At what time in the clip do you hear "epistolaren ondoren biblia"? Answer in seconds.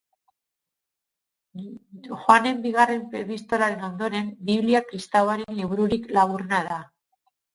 3.19-4.83